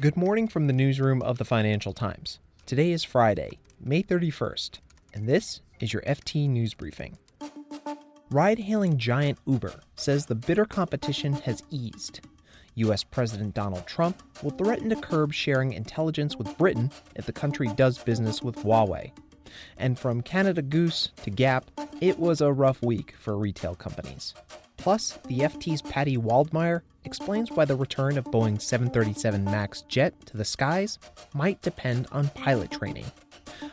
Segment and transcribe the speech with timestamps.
[0.00, 2.38] Good morning from the newsroom of the Financial Times.
[2.66, 4.78] Today is Friday, May 31st,
[5.12, 7.18] and this is your FT News Briefing.
[8.30, 12.20] Ride hailing giant Uber says the bitter competition has eased.
[12.76, 13.02] U.S.
[13.02, 17.98] President Donald Trump will threaten to curb sharing intelligence with Britain if the country does
[17.98, 19.10] business with Huawei.
[19.76, 24.32] And from Canada Goose to Gap, it was a rough week for retail companies.
[24.78, 30.36] Plus, the FT's Patti Waldmeir explains why the return of Boeing 737 MAX jet to
[30.36, 30.98] the skies
[31.34, 33.04] might depend on pilot training.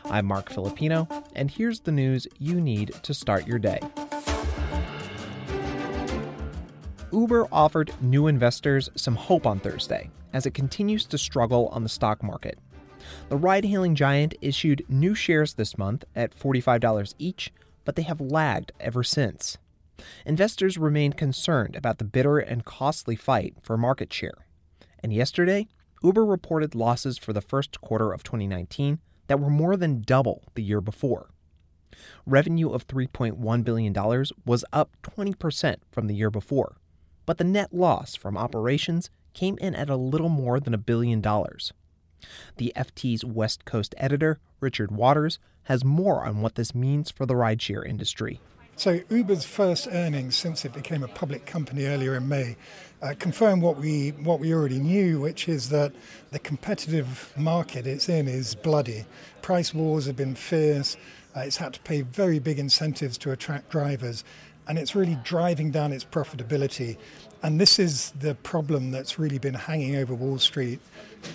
[0.06, 3.80] I'm Marc Filippino, and here's the news you need to start your day.
[7.12, 11.88] Uber offered new investors some hope on Thursday as it continues to struggle on the
[11.88, 12.58] stock market.
[13.28, 17.52] The ride hailing giant issued new shares this month at $45 each,
[17.84, 19.56] but they have lagged ever since
[20.24, 24.46] investors remained concerned about the bitter and costly fight for market share.
[25.02, 25.68] And yesterday,
[26.02, 30.62] Uber reported losses for the first quarter of 2019 that were more than double the
[30.62, 31.30] year before.
[32.26, 33.94] Revenue of $3.1 billion
[34.44, 36.76] was up 20% from the year before,
[37.24, 41.20] but the net loss from operations came in at a little more than a billion
[41.20, 41.72] dollars.
[42.56, 47.34] The FT's West Coast editor, Richard Waters, has more on what this means for the
[47.34, 48.40] rideshare industry.
[48.78, 52.56] So Uber's first earnings since it became a public company earlier in May
[53.02, 55.92] uh, confirm what we what we already knew, which is that
[56.30, 59.04] the competitive market it's in is bloody.
[59.42, 60.96] Price wars have been fierce.
[61.36, 64.24] Uh, it's had to pay very big incentives to attract drivers,
[64.68, 66.96] and it's really driving down its profitability.
[67.42, 70.80] And this is the problem that's really been hanging over Wall Street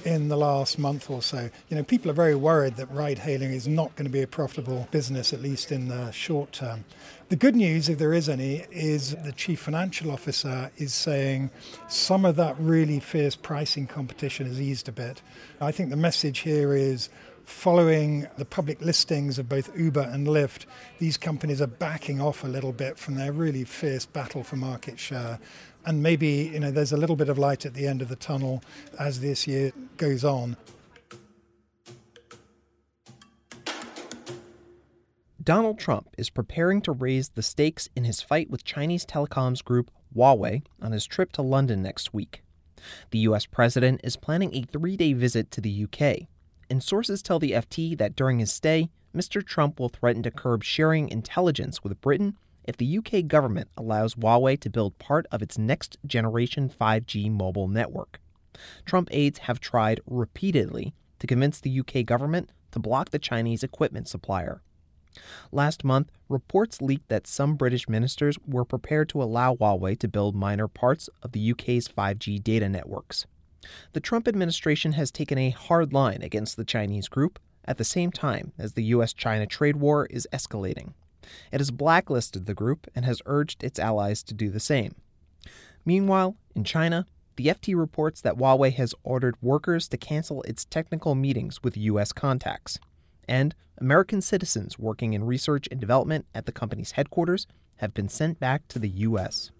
[0.04, 1.50] in the last month or so.
[1.70, 4.28] You know, people are very worried that ride hailing is not going to be a
[4.28, 6.86] profitable business, at least in the short term.
[7.30, 11.50] The good news, if there is any, is the chief financial officer is saying
[11.88, 15.22] some of that really fierce pricing competition has eased a bit.
[15.62, 17.09] I think the message here is
[17.45, 20.66] following the public listings of both Uber and Lyft,
[21.00, 25.00] these companies are backing off a little bit from their really fierce battle for market
[25.00, 25.40] share
[25.85, 28.16] and maybe you know there's a little bit of light at the end of the
[28.16, 28.63] tunnel
[29.00, 30.57] as this year goes on.
[35.44, 39.90] Donald Trump is preparing to raise the stakes in his fight with Chinese telecoms group
[40.16, 42.44] Huawei on his trip to London next week.
[43.09, 43.47] The U.S.
[43.47, 46.28] president is planning a three day visit to the U.K.,
[46.72, 49.46] and sources tell the FT that during his stay, Mr.
[49.46, 54.59] Trump will threaten to curb sharing intelligence with Britain if the UK government allows Huawei
[54.62, 58.22] to build part of its next generation 5G mobile network.
[58.86, 64.08] Trump aides have tried repeatedly to convince the UK government to block the Chinese equipment
[64.08, 64.62] supplier.
[65.52, 70.36] Last month, reports leaked that some British ministers were prepared to allow Huawei to build
[70.36, 73.26] minor parts of the UK's 5G data networks.
[73.94, 78.12] The Trump administration has taken a hard line against the Chinese group at the same
[78.12, 80.94] time as the US China trade war is escalating.
[81.52, 84.96] It has blacklisted the group and has urged its allies to do the same.
[85.86, 87.06] Meanwhile, in China,
[87.36, 92.12] the FT reports that Huawei has ordered workers to cancel its technical meetings with U.S.
[92.12, 92.80] contacts.
[93.28, 97.48] And American citizens working in research and development at the company's headquarters
[97.78, 99.52] have been sent back to the U.S.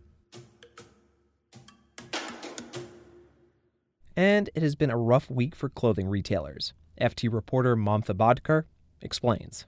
[4.16, 6.74] And it has been a rough week for clothing retailers.
[7.00, 8.66] FT reporter Mamta Badkar
[9.02, 9.66] explains.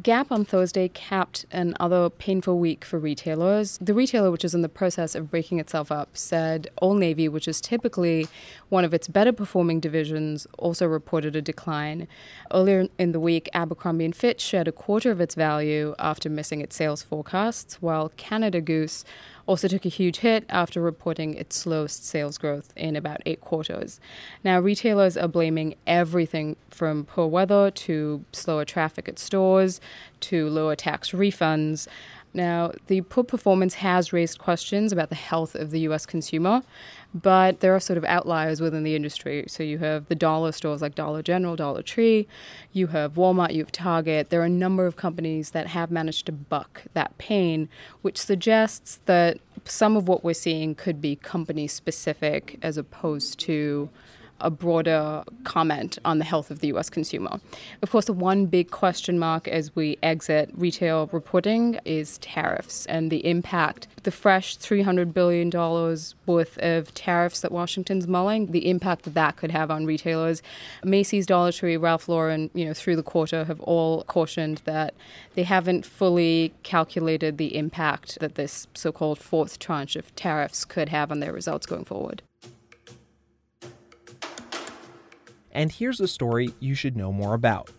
[0.00, 3.76] Gap on Thursday capped another painful week for retailers.
[3.82, 7.48] The retailer, which is in the process of breaking itself up, said Old Navy, which
[7.48, 8.28] is typically
[8.68, 12.06] one of its better performing divisions, also reported a decline.
[12.52, 16.60] Earlier in the week, Abercrombie and Fitch shed a quarter of its value after missing
[16.60, 19.04] its sales forecasts, while Canada Goose
[19.46, 24.00] also took a huge hit after reporting its slowest sales growth in about eight quarters.
[24.44, 29.80] Now, retailers are blaming everything from poor weather to slower traffic at stores
[30.20, 31.86] to lower tax refunds.
[32.32, 36.62] Now, the poor performance has raised questions about the health of the US consumer,
[37.14, 39.44] but there are sort of outliers within the industry.
[39.48, 42.28] So you have the dollar stores like Dollar General, Dollar Tree,
[42.72, 44.30] you have Walmart, you have Target.
[44.30, 47.68] There are a number of companies that have managed to buck that pain,
[48.02, 53.90] which suggests that some of what we're seeing could be company specific as opposed to
[54.40, 57.40] a broader comment on the health of the US consumer.
[57.82, 63.10] Of course, the one big question mark as we exit retail reporting is tariffs and
[63.10, 63.88] the impact.
[64.02, 65.50] The fresh $300 billion
[66.26, 70.42] worth of tariffs that Washington's mulling, the impact that that could have on retailers.
[70.84, 74.94] Macy's, Dollar Tree, Ralph Lauren, you know, through the quarter have all cautioned that
[75.34, 80.88] they haven't fully calculated the impact that this so called fourth tranche of tariffs could
[80.88, 82.22] have on their results going forward.
[85.52, 87.70] And here's a story you should know more about.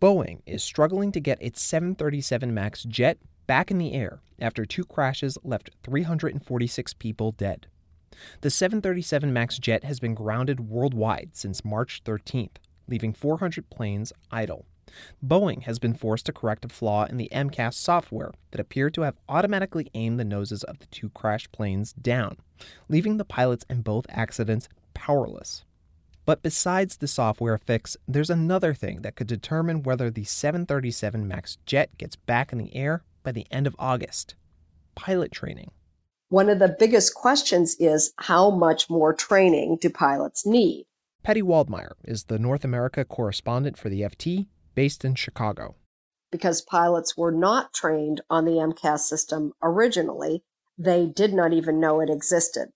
[0.00, 3.18] Boeing is struggling to get its 737 MAX jet
[3.48, 7.66] back in the air after two crashes left 346 people dead.
[8.40, 12.56] The 737 MAX jet has been grounded worldwide since March 13th,
[12.86, 14.66] leaving 400 planes idle.
[15.24, 19.02] Boeing has been forced to correct a flaw in the MCAS software that appeared to
[19.02, 22.36] have automatically aimed the noses of the two crashed planes down,
[22.88, 25.64] leaving the pilots in both accidents powerless.
[26.24, 31.56] But besides the software fix, there's another thing that could determine whether the 737 MAX
[31.64, 34.34] jet gets back in the air by the end of August
[34.94, 35.70] pilot training.
[36.28, 40.84] One of the biggest questions is how much more training do pilots need?
[41.22, 44.46] Patti Waldmeir is the North America correspondent for the FT
[44.78, 45.74] based in Chicago.
[46.30, 50.44] Because pilots were not trained on the MCAS system originally,
[50.78, 52.68] they did not even know it existed.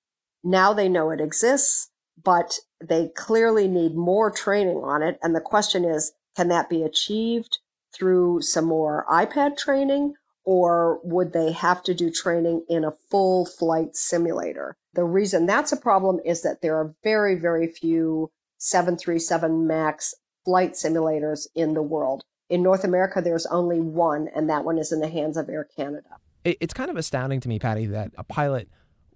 [0.42, 1.90] Now they know it exists,
[2.20, 5.16] but they clearly need more training on it.
[5.22, 7.60] And the question is can that be achieved
[7.94, 10.14] through some more iPad training?
[10.44, 14.74] Or would they have to do training in a full flight simulator?
[14.94, 20.72] The reason that's a problem is that there are very, very few 737 MAX flight
[20.72, 22.24] simulators in the world.
[22.48, 25.66] In North America, there's only one, and that one is in the hands of Air
[25.76, 26.08] Canada.
[26.44, 28.68] It's kind of astounding to me, Patti, that a pilot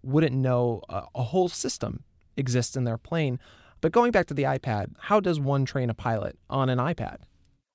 [0.02, 2.04] wouldn't know a, a whole system
[2.36, 3.38] exists in their plane.
[3.80, 7.18] But going back to the iPad, how does one train a pilot on an iPad?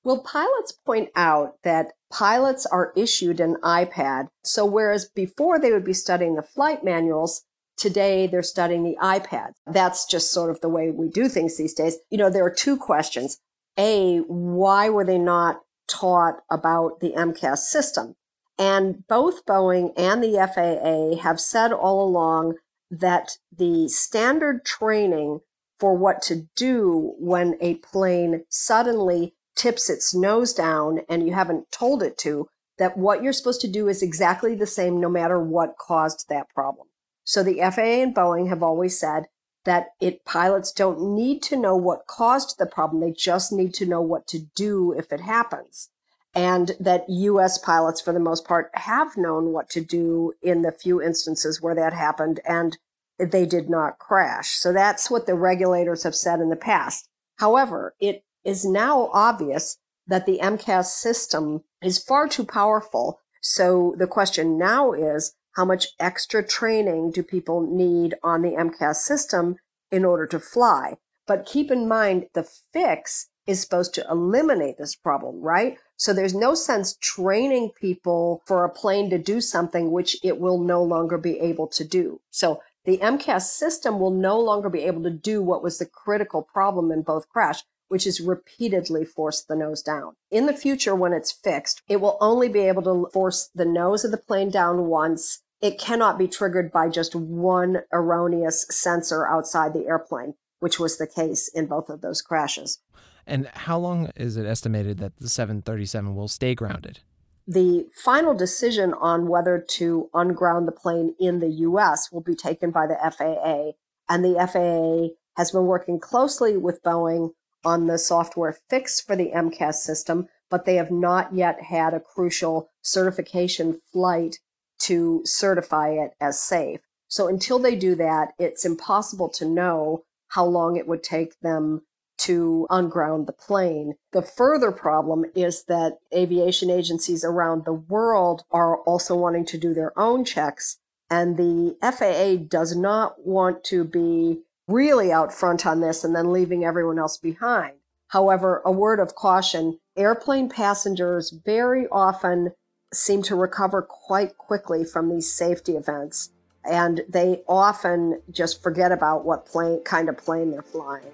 [0.03, 4.29] Well, pilots point out that pilots are issued an iPad.
[4.43, 7.43] So, whereas before they would be studying the flight manuals,
[7.81, 9.53] Today, they're studying the iPad.
[9.65, 11.97] That's just sort of the way we do things these days.
[12.11, 13.39] You know, there are two questions.
[13.75, 18.13] A, why were they not taught about the MCAS system?
[18.59, 22.57] And both Boeing and the FAA have said all along
[22.91, 25.39] that the standard training
[25.79, 31.71] for what to do when a plane suddenly tips its nose down and you haven't
[31.71, 32.47] told it to,
[32.77, 36.47] that what you're supposed to do is exactly the same no matter what caused that
[36.49, 36.85] problem.
[37.23, 39.27] So the FAA and Boeing have always said
[39.63, 43.01] that it pilots don't need to know what caused the problem.
[43.01, 45.89] They just need to know what to do if it happens.
[46.33, 50.71] And that US pilots, for the most part, have known what to do in the
[50.71, 52.77] few instances where that happened and
[53.19, 54.51] they did not crash.
[54.51, 57.07] So that's what the regulators have said in the past.
[57.37, 59.77] However, it is now obvious
[60.07, 63.19] that the MCAS system is far too powerful.
[63.41, 68.95] So the question now is, how much extra training do people need on the MCAS
[68.95, 69.57] system
[69.91, 70.97] in order to fly?
[71.27, 75.77] But keep in mind, the fix is supposed to eliminate this problem, right?
[75.97, 80.59] So there's no sense training people for a plane to do something which it will
[80.59, 82.21] no longer be able to do.
[82.29, 86.41] So the MCAS system will no longer be able to do what was the critical
[86.41, 90.15] problem in both crash, which is repeatedly force the nose down.
[90.31, 94.05] In the future, when it's fixed, it will only be able to force the nose
[94.05, 95.43] of the plane down once.
[95.59, 101.05] It cannot be triggered by just one erroneous sensor outside the airplane, which was the
[101.05, 102.79] case in both of those crashes.
[103.27, 107.01] And how long is it estimated that the 737 will stay grounded?
[107.45, 112.71] The final decision on whether to unground the plane in the US will be taken
[112.71, 113.73] by the FAA.
[114.07, 117.31] And the FAA has been working closely with Boeing
[117.63, 121.99] on the software fix for the MCAS system, but they have not yet had a
[121.99, 124.39] crucial certification flight
[124.79, 126.81] to certify it as safe.
[127.07, 131.81] So until they do that, it's impossible to know how long it would take them
[132.19, 133.95] to unground the plane.
[134.13, 139.73] The further problem is that aviation agencies around the world are also wanting to do
[139.73, 140.77] their own checks,
[141.09, 144.41] and the FAA does not want to be
[144.71, 147.73] really out front on this and then leaving everyone else behind.
[148.09, 152.51] However, a word of caution airplane passengers very often
[152.93, 156.29] seem to recover quite quickly from these safety events,
[156.65, 161.05] and they often just forget about what plane, kind of plane they're flying.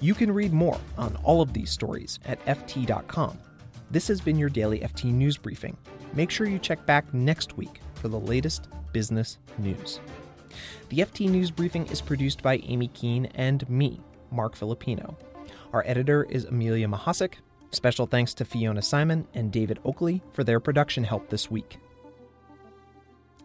[0.00, 3.38] You can read more on all of these stories at FT.com.
[3.90, 5.76] This has been your daily FT News Briefing.
[6.14, 10.00] Make sure you check back next week for the latest business news.
[10.88, 15.18] The FT News Briefing is produced by Amy Keene and me, Marc Filippino.
[15.74, 17.34] Our editor is Amelia Mahasik.
[17.72, 21.76] Special thanks to Fiona Simon and David Oakley for their production help this week.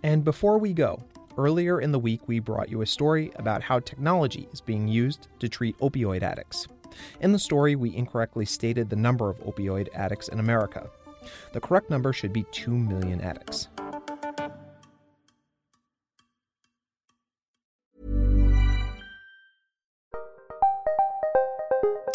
[0.03, 1.03] And before we go,
[1.38, 5.29] earlier in the week we brought you a story about how technology is being used
[5.39, 6.68] to treat opioid addicts.
[7.22, 10.89] In the story, we incorrectly stated the number of opioid addicts in America.
[11.53, 13.68] The correct number should be 2 million addicts.